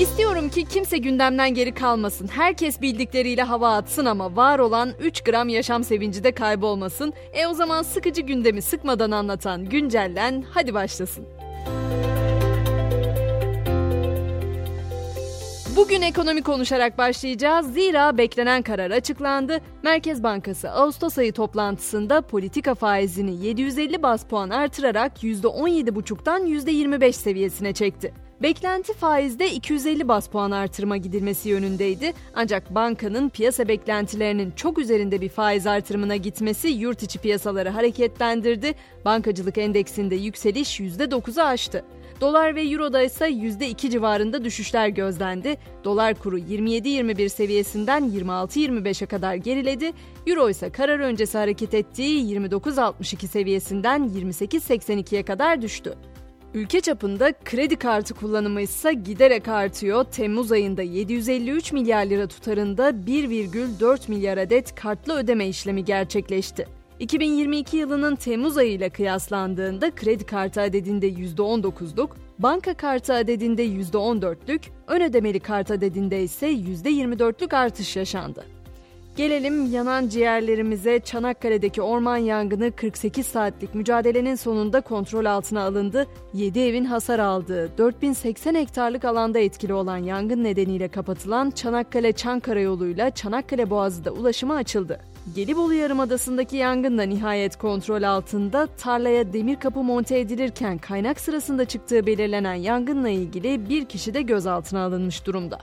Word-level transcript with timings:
İstiyorum 0.00 0.48
ki 0.48 0.64
kimse 0.64 0.98
gündemden 0.98 1.54
geri 1.54 1.74
kalmasın. 1.74 2.28
Herkes 2.28 2.80
bildikleriyle 2.80 3.42
hava 3.42 3.76
atsın 3.76 4.04
ama 4.04 4.36
var 4.36 4.58
olan 4.58 4.92
3 5.00 5.20
gram 5.20 5.48
yaşam 5.48 5.84
sevinci 5.84 6.24
de 6.24 6.32
kaybolmasın. 6.32 7.12
E 7.32 7.46
o 7.46 7.54
zaman 7.54 7.82
sıkıcı 7.82 8.22
gündemi 8.22 8.62
sıkmadan 8.62 9.10
anlatan 9.10 9.64
Güncellen 9.64 10.44
hadi 10.50 10.74
başlasın. 10.74 11.26
Bugün 15.76 16.02
ekonomi 16.02 16.42
konuşarak 16.42 16.98
başlayacağız. 16.98 17.72
Zira 17.74 18.18
beklenen 18.18 18.62
karar 18.62 18.90
açıklandı. 18.90 19.60
Merkez 19.82 20.22
Bankası 20.22 20.70
Ağustos 20.70 21.18
ayı 21.18 21.32
toplantısında 21.32 22.20
politika 22.20 22.74
faizini 22.74 23.46
750 23.46 24.02
bas 24.02 24.24
puan 24.24 24.50
artırarak 24.50 25.24
%17,5'tan 25.24 26.46
%25 26.46 27.12
seviyesine 27.12 27.72
çekti. 27.72 28.29
Beklenti 28.42 28.92
faizde 28.92 29.52
250 29.52 30.08
bas 30.08 30.28
puan 30.28 30.50
artırma 30.50 30.96
gidilmesi 30.96 31.48
yönündeydi. 31.48 32.12
Ancak 32.34 32.74
bankanın 32.74 33.28
piyasa 33.28 33.68
beklentilerinin 33.68 34.50
çok 34.50 34.78
üzerinde 34.78 35.20
bir 35.20 35.28
faiz 35.28 35.66
artırımına 35.66 36.16
gitmesi 36.16 36.68
yurt 36.68 37.02
içi 37.02 37.18
piyasaları 37.18 37.68
hareketlendirdi. 37.68 38.74
Bankacılık 39.04 39.58
endeksinde 39.58 40.14
yükseliş 40.14 40.80
%9'u 40.80 41.42
aştı. 41.42 41.84
Dolar 42.20 42.54
ve 42.54 42.62
Euro'da 42.62 43.02
ise 43.02 43.28
%2 43.28 43.90
civarında 43.90 44.44
düşüşler 44.44 44.88
gözlendi. 44.88 45.56
Dolar 45.84 46.14
kuru 46.14 46.38
27-21 46.38 47.28
seviyesinden 47.28 48.04
26-25'e 48.04 49.06
kadar 49.06 49.34
geriledi. 49.34 49.92
Euro 50.26 50.50
ise 50.50 50.70
karar 50.70 50.98
öncesi 50.98 51.38
hareket 51.38 51.74
ettiği 51.74 52.38
29-62 52.38 53.26
seviyesinden 53.26 54.08
28-82'ye 54.08 55.22
kadar 55.22 55.62
düştü. 55.62 55.94
Ülke 56.54 56.80
çapında 56.80 57.32
kredi 57.44 57.76
kartı 57.76 58.14
kullanımı 58.14 58.60
ise 58.60 58.92
giderek 58.92 59.48
artıyor. 59.48 60.04
Temmuz 60.04 60.52
ayında 60.52 60.82
753 60.82 61.72
milyar 61.72 62.06
lira 62.06 62.26
tutarında 62.26 62.90
1,4 62.90 64.10
milyar 64.10 64.38
adet 64.38 64.74
kartlı 64.74 65.18
ödeme 65.18 65.48
işlemi 65.48 65.84
gerçekleşti. 65.84 66.66
2022 66.98 67.76
yılının 67.76 68.16
Temmuz 68.16 68.56
ayı 68.56 68.72
ile 68.72 68.90
kıyaslandığında 68.90 69.90
kredi 69.90 70.26
kartı 70.26 70.60
adedinde 70.60 71.08
%19'luk, 71.08 72.08
banka 72.38 72.74
kartı 72.74 73.14
adedinde 73.14 73.66
%14'lük, 73.66 74.60
ön 74.86 75.00
ödemeli 75.00 75.40
kart 75.40 75.70
adedinde 75.70 76.22
ise 76.22 76.52
%24'lük 76.52 77.56
artış 77.56 77.96
yaşandı. 77.96 78.44
Gelelim 79.16 79.72
yanan 79.72 80.08
ciğerlerimize 80.08 81.00
Çanakkale'deki 81.00 81.82
orman 81.82 82.16
yangını 82.16 82.72
48 82.72 83.26
saatlik 83.26 83.74
mücadelenin 83.74 84.34
sonunda 84.34 84.80
kontrol 84.80 85.24
altına 85.24 85.62
alındı. 85.62 86.06
7 86.34 86.60
evin 86.60 86.84
hasar 86.84 87.18
aldığı 87.18 87.78
4080 87.78 88.54
hektarlık 88.54 89.04
alanda 89.04 89.38
etkili 89.38 89.74
olan 89.74 89.96
yangın 89.96 90.44
nedeniyle 90.44 90.88
kapatılan 90.88 91.50
Çanakkale-Çankara 91.50 92.60
yoluyla 92.60 93.10
Çanakkale 93.10 93.70
Boğazı 93.70 94.04
da 94.04 94.10
ulaşıma 94.10 94.54
açıldı. 94.54 95.00
Gelibolu 95.34 95.74
Yarımadası'ndaki 95.74 96.56
yangın 96.56 96.98
da 96.98 97.02
nihayet 97.02 97.56
kontrol 97.56 98.02
altında 98.02 98.66
tarlaya 98.66 99.32
demir 99.32 99.56
kapı 99.56 99.82
monte 99.82 100.18
edilirken 100.18 100.78
kaynak 100.78 101.20
sırasında 101.20 101.64
çıktığı 101.64 102.06
belirlenen 102.06 102.54
yangınla 102.54 103.08
ilgili 103.08 103.68
bir 103.68 103.84
kişi 103.84 104.14
de 104.14 104.22
gözaltına 104.22 104.84
alınmış 104.84 105.26
durumda. 105.26 105.58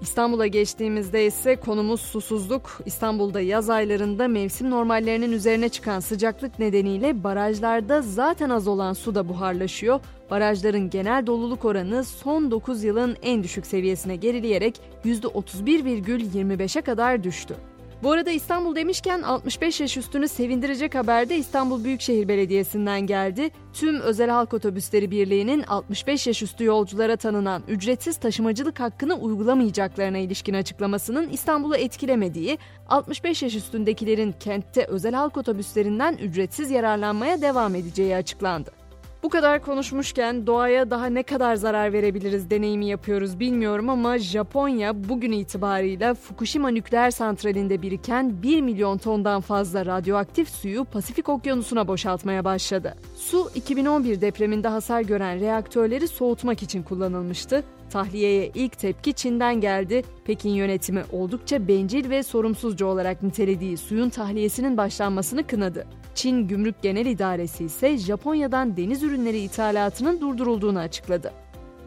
İstanbul'a 0.00 0.46
geçtiğimizde 0.46 1.26
ise 1.26 1.56
konumuz 1.56 2.00
susuzluk. 2.00 2.80
İstanbul'da 2.86 3.40
yaz 3.40 3.70
aylarında 3.70 4.28
mevsim 4.28 4.70
normallerinin 4.70 5.32
üzerine 5.32 5.68
çıkan 5.68 6.00
sıcaklık 6.00 6.58
nedeniyle 6.58 7.24
barajlarda 7.24 8.02
zaten 8.02 8.50
az 8.50 8.68
olan 8.68 8.92
su 8.92 9.14
da 9.14 9.28
buharlaşıyor. 9.28 10.00
Barajların 10.30 10.90
genel 10.90 11.26
doluluk 11.26 11.64
oranı 11.64 12.04
son 12.04 12.50
9 12.50 12.84
yılın 12.84 13.16
en 13.22 13.42
düşük 13.42 13.66
seviyesine 13.66 14.16
gerileyerek 14.16 14.80
%31,25'e 15.04 16.82
kadar 16.82 17.24
düştü. 17.24 17.56
Bu 18.02 18.12
arada 18.12 18.30
İstanbul 18.30 18.76
demişken 18.76 19.22
65 19.22 19.80
yaş 19.80 19.96
üstünü 19.96 20.28
sevindirecek 20.28 20.94
haber 20.94 21.28
de 21.28 21.36
İstanbul 21.36 21.84
Büyükşehir 21.84 22.28
Belediyesi'nden 22.28 23.00
geldi. 23.00 23.50
Tüm 23.72 24.00
Özel 24.00 24.30
Halk 24.30 24.54
Otobüsleri 24.54 25.10
Birliği'nin 25.10 25.62
65 25.62 26.26
yaş 26.26 26.42
üstü 26.42 26.64
yolculara 26.64 27.16
tanınan 27.16 27.62
ücretsiz 27.68 28.16
taşımacılık 28.16 28.80
hakkını 28.80 29.14
uygulamayacaklarına 29.14 30.18
ilişkin 30.18 30.54
açıklamasının 30.54 31.28
İstanbul'u 31.28 31.76
etkilemediği, 31.76 32.58
65 32.88 33.42
yaş 33.42 33.54
üstündekilerin 33.54 34.34
kentte 34.40 34.84
özel 34.84 35.14
halk 35.14 35.36
otobüslerinden 35.36 36.16
ücretsiz 36.16 36.70
yararlanmaya 36.70 37.42
devam 37.42 37.74
edeceği 37.74 38.16
açıklandı. 38.16 38.77
Bu 39.22 39.28
kadar 39.28 39.62
konuşmuşken 39.62 40.46
doğaya 40.46 40.90
daha 40.90 41.06
ne 41.06 41.22
kadar 41.22 41.54
zarar 41.54 41.92
verebiliriz 41.92 42.50
deneyimi 42.50 42.86
yapıyoruz 42.86 43.40
bilmiyorum 43.40 43.88
ama 43.90 44.18
Japonya 44.18 45.08
bugün 45.08 45.32
itibarıyla 45.32 46.14
Fukushima 46.14 46.68
nükleer 46.68 47.10
santralinde 47.10 47.82
biriken 47.82 48.42
1 48.42 48.60
milyon 48.60 48.98
tondan 48.98 49.40
fazla 49.40 49.86
radyoaktif 49.86 50.48
suyu 50.48 50.84
Pasifik 50.84 51.28
Okyanusu'na 51.28 51.88
boşaltmaya 51.88 52.44
başladı. 52.44 52.94
Su 53.16 53.50
2011 53.54 54.20
depreminde 54.20 54.68
hasar 54.68 55.00
gören 55.00 55.40
reaktörleri 55.40 56.08
soğutmak 56.08 56.62
için 56.62 56.82
kullanılmıştı. 56.82 57.64
Tahliyeye 57.90 58.50
ilk 58.54 58.78
tepki 58.78 59.12
Çin'den 59.12 59.60
geldi. 59.60 60.02
Pekin 60.24 60.50
yönetimi 60.50 61.02
oldukça 61.12 61.68
bencil 61.68 62.10
ve 62.10 62.22
sorumsuzca 62.22 62.86
olarak 62.86 63.22
nitelediği 63.22 63.76
suyun 63.76 64.08
tahliyesinin 64.08 64.76
başlanmasını 64.76 65.46
kınadı. 65.46 65.86
Çin 66.18 66.48
Gümrük 66.48 66.82
Genel 66.82 67.06
İdaresi 67.06 67.64
ise 67.64 67.98
Japonya'dan 67.98 68.76
deniz 68.76 69.02
ürünleri 69.02 69.38
ithalatının 69.38 70.20
durdurulduğunu 70.20 70.78
açıkladı. 70.78 71.32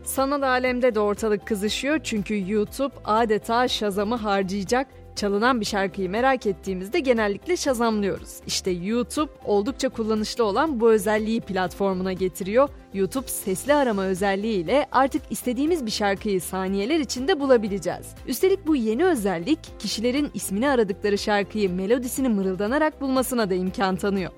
Sanal 0.04 0.42
alemde 0.42 0.96
de 0.96 1.00
ortalık 1.00 1.48
kızışıyor 1.48 2.00
çünkü 2.04 2.52
YouTube 2.52 2.94
adeta 3.06 3.68
Shazam'ı 3.68 4.16
harcayacak 4.16 4.88
Çalınan 5.16 5.60
bir 5.62 5.66
şarkıyı 5.66 6.10
merak 6.10 6.46
ettiğimizde 6.46 7.00
genellikle 7.00 7.58
şazamlıyoruz. 7.58 8.30
İşte 8.48 8.72
YouTube 8.72 9.32
oldukça 9.46 9.90
kullanışlı 9.90 10.44
olan 10.44 10.80
bu 10.80 10.92
özelliği 10.92 11.42
platformuna 11.42 12.14
getiriyor. 12.14 12.70
YouTube 12.94 13.28
sesli 13.28 13.74
arama 13.74 14.04
özelliğiyle 14.04 14.88
artık 14.92 15.22
istediğimiz 15.30 15.86
bir 15.86 15.92
şarkıyı 15.92 16.42
saniyeler 16.42 17.00
içinde 17.00 17.40
bulabileceğiz. 17.40 18.08
Üstelik 18.28 18.68
bu 18.68 18.76
yeni 18.76 19.06
özellik 19.06 19.60
kişilerin 19.80 20.32
ismini 20.34 20.70
aradıkları 20.70 21.18
şarkıyı 21.18 21.70
melodisini 21.70 22.30
mırıldanarak 22.30 23.02
bulmasına 23.02 23.50
da 23.50 23.54
imkan 23.54 23.96
tanıyor. 23.96 24.32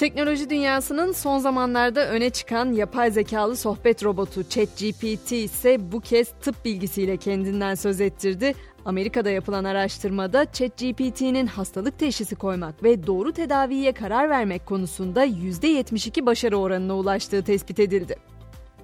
Teknoloji 0.00 0.50
dünyasının 0.50 1.12
son 1.12 1.38
zamanlarda 1.38 2.08
öne 2.08 2.30
çıkan 2.30 2.72
yapay 2.72 3.10
zekalı 3.10 3.56
sohbet 3.56 4.04
robotu 4.04 4.48
ChatGPT 4.48 5.32
ise 5.32 5.92
bu 5.92 6.00
kez 6.00 6.28
tıp 6.42 6.64
bilgisiyle 6.64 7.16
kendinden 7.16 7.74
söz 7.74 8.00
ettirdi. 8.00 8.54
Amerika'da 8.84 9.30
yapılan 9.30 9.64
araştırmada 9.64 10.46
ChatGPT'nin 10.52 11.46
hastalık 11.46 11.98
teşhisi 11.98 12.36
koymak 12.36 12.82
ve 12.82 13.06
doğru 13.06 13.32
tedaviye 13.32 13.92
karar 13.92 14.30
vermek 14.30 14.66
konusunda 14.66 15.26
%72 15.26 16.26
başarı 16.26 16.56
oranına 16.56 16.96
ulaştığı 16.96 17.44
tespit 17.44 17.80
edildi. 17.80 18.16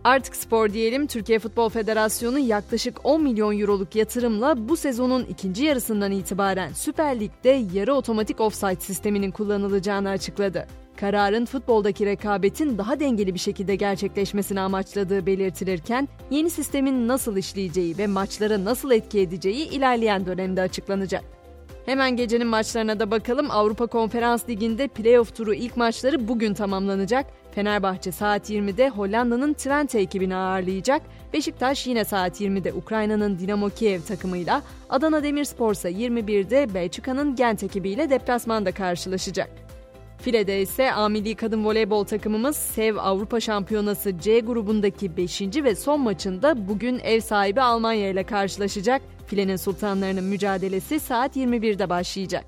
Artık 0.05 0.37
spor 0.37 0.73
diyelim 0.73 1.07
Türkiye 1.07 1.39
Futbol 1.39 1.69
Federasyonu 1.69 2.39
yaklaşık 2.39 3.01
10 3.05 3.23
milyon 3.23 3.61
euroluk 3.61 3.97
yatırımla 3.97 4.69
bu 4.69 4.77
sezonun 4.77 5.25
ikinci 5.25 5.65
yarısından 5.65 6.13
itibaren 6.13 6.73
Süper 6.73 7.21
Lig'de 7.21 7.67
yarı 7.73 7.95
otomatik 7.95 8.41
offside 8.41 8.81
sisteminin 8.81 9.31
kullanılacağını 9.31 10.09
açıkladı. 10.09 10.67
Kararın 10.97 11.45
futboldaki 11.45 12.07
rekabetin 12.07 12.79
daha 12.79 13.01
dengeli 13.01 13.35
bir 13.35 13.39
şekilde 13.39 13.77
gerçekleşmesini 13.77 14.61
amaçladığı 14.61 15.27
belirtilirken 15.27 16.09
yeni 16.31 16.51
sistemin 16.51 17.09
nasıl 17.09 17.37
işleyeceği 17.37 17.99
ve 17.99 18.07
maçlara 18.07 18.65
nasıl 18.65 18.91
etki 18.91 19.21
edeceği 19.21 19.69
ilerleyen 19.69 20.27
dönemde 20.27 20.61
açıklanacak. 20.63 21.25
Hemen 21.87 22.17
gecenin 22.17 22.47
maçlarına 22.47 23.01
da 23.01 23.11
bakalım. 23.11 23.51
Avrupa 23.51 23.87
Konferans 23.87 24.49
Ligi'nde 24.49 24.89
playoff 24.89 25.37
turu 25.37 25.55
ilk 25.55 25.77
maçları 25.77 26.29
bugün 26.29 26.55
tamamlanacak. 26.55 27.27
Fenerbahçe 27.55 28.13
saat 28.13 28.51
20'de 28.51 28.89
Hollanda'nın 28.89 29.53
Twente 29.53 30.01
ekibini 30.01 30.37
ağırlayacak. 30.37 31.03
Beşiktaş 31.33 31.87
yine 31.87 32.05
saat 32.05 32.41
20'de 32.41 32.73
Ukrayna'nın 32.73 33.39
Dinamo 33.39 33.71
Kiev 33.71 34.01
takımıyla, 34.01 34.63
Adana 34.91 35.23
Demirspor 35.23 35.73
ise 35.73 35.91
21'de 35.91 36.75
Belçika'nın 36.75 37.37
Gent 37.37 37.63
ekibiyle 37.63 38.11
deplasmanda 38.11 38.73
karşılaşacak. 38.73 39.66
File'de 40.27 40.63
ise 40.63 40.93
A 40.93 41.09
Milli 41.09 41.35
Kadın 41.35 41.65
Voleybol 41.65 42.05
takımımız 42.05 42.57
Sev 42.57 42.97
Avrupa 42.97 43.41
Şampiyonası 43.41 44.19
C 44.19 44.41
grubundaki 44.41 45.17
5. 45.17 45.41
ve 45.41 45.75
son 45.75 46.01
maçında 46.01 46.69
bugün 46.69 46.99
ev 46.99 47.21
sahibi 47.21 47.61
Almanya 47.61 48.11
ile 48.11 48.25
karşılaşacak. 48.25 49.03
Filenin 49.27 49.57
sultanlarının 49.57 50.25
mücadelesi 50.25 51.01
saat 51.01 51.37
21'de 51.37 51.89
başlayacak. 51.89 52.45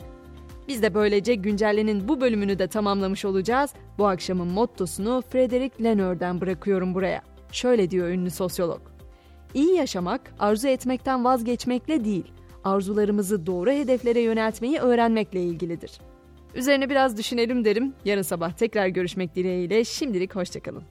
Biz 0.68 0.82
de 0.82 0.94
böylece 0.94 1.34
güncellenin 1.34 2.08
bu 2.08 2.20
bölümünü 2.20 2.58
de 2.58 2.66
tamamlamış 2.66 3.24
olacağız. 3.24 3.70
Bu 3.98 4.06
akşamın 4.06 4.48
mottosunu 4.48 5.22
Frederick 5.30 5.84
Lenoir'den 5.84 6.40
bırakıyorum 6.40 6.94
buraya. 6.94 7.22
Şöyle 7.52 7.90
diyor 7.90 8.08
ünlü 8.08 8.30
sosyolog. 8.30 8.80
İyi 9.54 9.74
yaşamak 9.74 10.20
arzu 10.38 10.68
etmekten 10.68 11.24
vazgeçmekle 11.24 12.04
değil, 12.04 12.32
arzularımızı 12.64 13.46
doğru 13.46 13.70
hedeflere 13.70 14.20
yöneltmeyi 14.20 14.78
öğrenmekle 14.78 15.42
ilgilidir. 15.42 15.90
Üzerine 16.58 16.90
biraz 16.90 17.18
düşünelim 17.18 17.64
derim. 17.64 17.94
Yarın 18.04 18.22
sabah 18.22 18.52
tekrar 18.52 18.86
görüşmek 18.86 19.34
dileğiyle. 19.34 19.84
Şimdilik 19.84 20.36
hoşçakalın. 20.36 20.82